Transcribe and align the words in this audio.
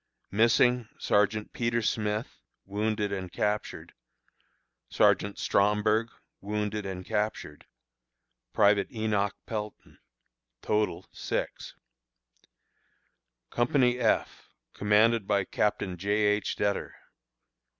Missing: 0.31 0.89
Sergeant 0.97 1.53
Peter 1.53 1.83
Smith 1.83 2.39
(wounded 2.65 3.11
and 3.11 3.31
captured); 3.31 3.93
Sergeant 4.89 5.37
Stromburg 5.37 6.07
(wounded 6.39 6.87
and 6.87 7.05
captured); 7.05 7.67
Private 8.51 8.91
Enoch 8.91 9.35
Pelton. 9.45 9.99
Total, 10.63 11.05
6. 11.11 11.75
Company 13.51 13.99
F, 13.99 14.49
commanded 14.73 15.27
by 15.27 15.43
Captain 15.45 15.97
J. 15.97 16.09
H. 16.09 16.55
Dettor. 16.55 16.95